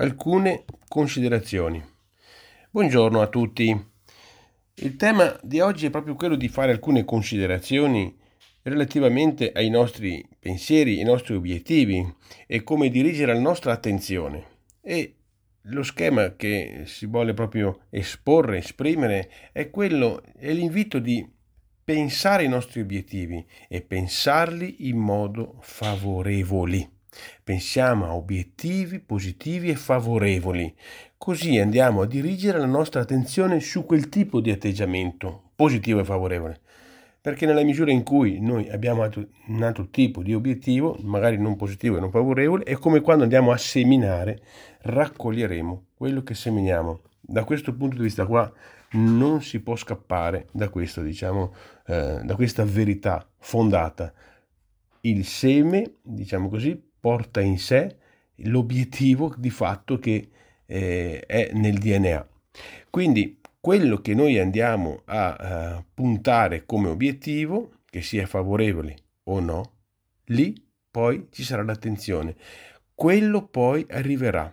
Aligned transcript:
alcune 0.00 0.64
considerazioni. 0.86 1.84
Buongiorno 2.70 3.20
a 3.20 3.26
tutti. 3.26 3.86
Il 4.74 4.94
tema 4.94 5.36
di 5.42 5.58
oggi 5.58 5.86
è 5.86 5.90
proprio 5.90 6.14
quello 6.14 6.36
di 6.36 6.46
fare 6.46 6.70
alcune 6.70 7.04
considerazioni 7.04 8.16
relativamente 8.62 9.50
ai 9.50 9.70
nostri 9.70 10.24
pensieri, 10.38 10.98
ai 10.98 11.04
nostri 11.04 11.34
obiettivi 11.34 12.14
e 12.46 12.62
come 12.62 12.90
dirigere 12.90 13.34
la 13.34 13.40
nostra 13.40 13.72
attenzione. 13.72 14.44
E 14.80 15.14
lo 15.62 15.82
schema 15.82 16.36
che 16.36 16.82
si 16.84 17.06
vuole 17.06 17.34
proprio 17.34 17.80
esporre, 17.90 18.58
esprimere, 18.58 19.28
è 19.50 19.68
quello, 19.68 20.22
è 20.36 20.52
l'invito 20.52 21.00
di 21.00 21.28
pensare 21.82 22.44
ai 22.44 22.48
nostri 22.48 22.80
obiettivi 22.80 23.44
e 23.66 23.82
pensarli 23.82 24.88
in 24.88 24.98
modo 24.98 25.56
favorevoli. 25.60 26.97
Pensiamo 27.42 28.06
a 28.06 28.14
obiettivi 28.14 28.98
positivi 28.98 29.70
e 29.70 29.74
favorevoli, 29.74 30.74
così 31.16 31.58
andiamo 31.58 32.02
a 32.02 32.06
dirigere 32.06 32.58
la 32.58 32.66
nostra 32.66 33.00
attenzione 33.00 33.60
su 33.60 33.84
quel 33.84 34.08
tipo 34.08 34.40
di 34.40 34.50
atteggiamento 34.50 35.50
positivo 35.54 36.00
e 36.00 36.04
favorevole. 36.04 36.60
Perché 37.20 37.46
nella 37.46 37.64
misura 37.64 37.90
in 37.90 38.04
cui 38.04 38.40
noi 38.40 38.70
abbiamo 38.70 39.02
un 39.02 39.62
altro 39.62 39.88
tipo 39.90 40.22
di 40.22 40.32
obiettivo, 40.32 40.96
magari 41.02 41.36
non 41.36 41.56
positivo 41.56 41.96
e 41.96 42.00
non 42.00 42.10
favorevole, 42.10 42.62
è 42.62 42.74
come 42.74 43.00
quando 43.00 43.24
andiamo 43.24 43.50
a 43.50 43.56
seminare, 43.56 44.40
raccoglieremo 44.82 45.86
quello 45.94 46.22
che 46.22 46.34
seminiamo. 46.34 47.00
Da 47.20 47.44
questo 47.44 47.74
punto 47.74 47.96
di 47.96 48.02
vista 48.02 48.24
qua 48.24 48.50
non 48.92 49.42
si 49.42 49.60
può 49.60 49.76
scappare 49.76 50.46
da, 50.52 50.68
questo, 50.68 51.02
diciamo, 51.02 51.52
eh, 51.86 52.20
da 52.22 52.34
questa 52.34 52.64
verità 52.64 53.28
fondata. 53.38 54.12
Il 55.02 55.24
seme, 55.24 55.96
diciamo 56.02 56.48
così, 56.48 56.87
porta 57.00 57.40
in 57.40 57.58
sé 57.58 57.96
l'obiettivo 58.42 59.34
di 59.36 59.50
fatto 59.50 59.98
che 59.98 60.30
eh, 60.66 61.20
è 61.26 61.50
nel 61.54 61.78
DNA. 61.78 62.28
Quindi 62.90 63.40
quello 63.60 64.00
che 64.00 64.14
noi 64.14 64.38
andiamo 64.38 65.02
a, 65.06 65.34
a 65.34 65.84
puntare 65.92 66.64
come 66.64 66.88
obiettivo, 66.88 67.72
che 67.84 68.02
sia 68.02 68.26
favorevole 68.26 68.96
o 69.24 69.40
no, 69.40 69.72
lì 70.26 70.54
poi 70.90 71.28
ci 71.30 71.42
sarà 71.42 71.62
l'attenzione. 71.62 72.36
Quello 72.94 73.46
poi 73.46 73.86
arriverà. 73.90 74.52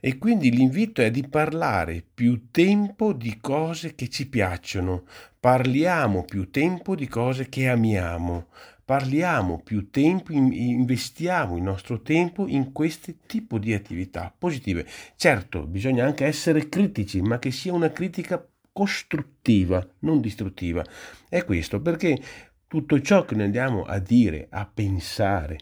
E 0.00 0.18
quindi 0.18 0.50
l'invito 0.50 1.02
è 1.02 1.10
di 1.10 1.26
parlare 1.28 2.04
più 2.12 2.50
tempo 2.50 3.12
di 3.12 3.38
cose 3.40 3.94
che 3.94 4.08
ci 4.08 4.28
piacciono, 4.28 5.04
parliamo 5.38 6.24
più 6.24 6.50
tempo 6.50 6.96
di 6.96 7.06
cose 7.06 7.48
che 7.48 7.68
amiamo, 7.68 8.48
parliamo 8.88 9.60
più 9.62 9.90
tempo, 9.90 10.32
investiamo 10.32 11.58
il 11.58 11.62
nostro 11.62 12.00
tempo 12.00 12.46
in 12.46 12.72
questo 12.72 13.12
tipo 13.26 13.58
di 13.58 13.74
attività 13.74 14.34
positive. 14.36 14.86
Certo, 15.14 15.66
bisogna 15.66 16.06
anche 16.06 16.24
essere 16.24 16.70
critici, 16.70 17.20
ma 17.20 17.38
che 17.38 17.50
sia 17.50 17.74
una 17.74 17.90
critica 17.92 18.42
costruttiva, 18.72 19.86
non 19.98 20.22
distruttiva. 20.22 20.82
È 21.28 21.44
questo 21.44 21.82
perché 21.82 22.18
tutto 22.66 22.98
ciò 23.02 23.26
che 23.26 23.34
noi 23.34 23.44
andiamo 23.44 23.82
a 23.84 23.98
dire, 23.98 24.46
a 24.48 24.64
pensare, 24.64 25.58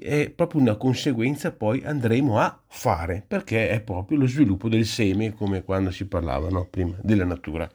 è 0.00 0.30
proprio 0.30 0.62
una 0.62 0.76
conseguenza 0.76 1.52
poi 1.52 1.82
andremo 1.84 2.38
a 2.38 2.62
fare 2.66 3.22
perché 3.28 3.68
è 3.68 3.82
proprio 3.82 4.16
lo 4.16 4.26
sviluppo 4.26 4.70
del 4.70 4.86
seme 4.86 5.34
come 5.34 5.62
quando 5.62 5.90
si 5.90 6.06
parlava 6.06 6.48
no? 6.48 6.66
prima 6.70 6.96
della 7.02 7.26
natura 7.26 7.70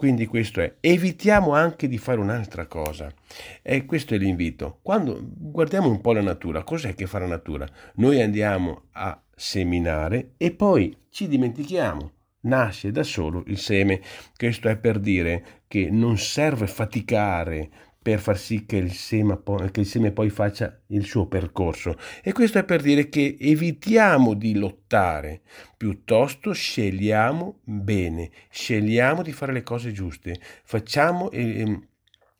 quindi 0.00 0.24
questo 0.24 0.62
è. 0.62 0.76
Evitiamo 0.80 1.52
anche 1.52 1.86
di 1.86 1.98
fare 1.98 2.20
un'altra 2.20 2.66
cosa. 2.66 3.12
E 3.60 3.84
questo 3.84 4.14
è 4.14 4.16
l'invito. 4.16 4.78
Quando 4.80 5.20
guardiamo 5.22 5.90
un 5.90 6.00
po' 6.00 6.14
la 6.14 6.22
natura, 6.22 6.64
cos'è 6.64 6.94
che 6.94 7.06
fa 7.06 7.18
la 7.18 7.26
natura? 7.26 7.68
Noi 7.96 8.22
andiamo 8.22 8.84
a 8.92 9.22
seminare 9.36 10.30
e 10.38 10.52
poi 10.52 10.96
ci 11.10 11.28
dimentichiamo. 11.28 12.12
Nasce 12.44 12.92
da 12.92 13.02
solo 13.02 13.44
il 13.48 13.58
seme. 13.58 14.00
Questo 14.34 14.70
è 14.70 14.78
per 14.78 15.00
dire 15.00 15.64
che 15.66 15.90
non 15.90 16.16
serve 16.16 16.66
faticare 16.66 17.68
per 18.02 18.18
far 18.18 18.38
sì 18.38 18.64
che 18.64 18.76
il, 18.76 18.92
seme, 18.92 19.42
che 19.70 19.80
il 19.80 19.86
seme 19.86 20.10
poi 20.10 20.30
faccia 20.30 20.80
il 20.88 21.04
suo 21.04 21.26
percorso. 21.26 21.98
E 22.22 22.32
questo 22.32 22.58
è 22.58 22.64
per 22.64 22.80
dire 22.80 23.08
che 23.10 23.36
evitiamo 23.38 24.32
di 24.32 24.56
lottare, 24.56 25.42
piuttosto 25.76 26.52
scegliamo 26.52 27.60
bene, 27.62 28.30
scegliamo 28.48 29.22
di 29.22 29.32
fare 29.32 29.52
le 29.52 29.62
cose 29.62 29.92
giuste, 29.92 30.40
facciamo 30.64 31.30
e 31.30 31.88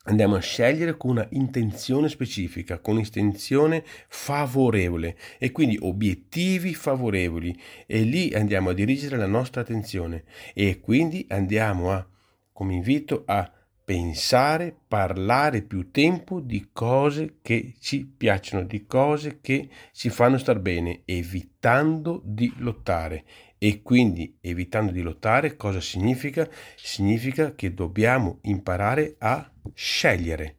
andiamo 0.05 0.37
a 0.37 0.41
scegliere 0.41 0.97
con 0.97 1.11
una 1.11 1.29
intenzione 1.33 2.09
specifica, 2.09 2.79
con 2.79 2.95
un'intenzione 2.95 3.85
favorevole. 4.09 5.17
E 5.39 5.53
quindi 5.53 5.77
obiettivi 5.81 6.75
favorevoli. 6.75 7.55
E 7.87 8.01
lì 8.03 8.33
andiamo 8.35 8.71
a 8.71 8.75
dirigere 8.75 9.19
la 9.19 9.27
nostra 9.27 9.61
attenzione. 9.61 10.25
E 10.55 10.81
quindi 10.81 11.27
andiamo 11.29 11.93
a, 11.93 12.07
come 12.53 12.75
invito, 12.75 13.25
a 13.27 13.51
pensare, 13.91 14.73
parlare 14.87 15.63
più 15.63 15.91
tempo 15.91 16.39
di 16.39 16.69
cose 16.73 17.39
che 17.43 17.75
ci 17.81 18.07
piacciono, 18.07 18.63
di 18.63 18.87
cose 18.87 19.41
che 19.41 19.69
ci 19.91 20.11
fanno 20.11 20.39
star 20.39 20.61
bene, 20.61 21.03
evitando 21.07 22.23
di 22.25 22.53
lottare. 22.59 23.25
E 23.59 23.83
quindi 23.83 24.39
evitando 24.41 24.93
di 24.93 25.03
lottare 25.03 25.57
cosa 25.57 25.81
significa? 25.81 26.49
Significa 26.77 27.57
che 27.57 27.75
dobbiamo 27.75 28.39
imparare 28.43 29.17
a 29.19 29.51
scegliere. 29.75 30.55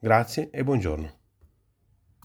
Grazie 0.00 0.50
e 0.50 0.64
buongiorno. 0.64 1.23